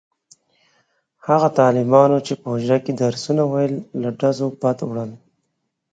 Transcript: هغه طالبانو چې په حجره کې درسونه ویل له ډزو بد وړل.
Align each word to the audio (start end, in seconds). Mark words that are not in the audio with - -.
هغه 1.27 1.49
طالبانو 1.59 2.17
چې 2.25 2.33
په 2.41 2.47
حجره 2.53 2.77
کې 2.85 2.91
درسونه 3.01 3.43
ویل 3.51 3.73
له 4.01 4.09
ډزو 4.19 4.47
بد 4.61 4.77
وړل. 4.85 5.11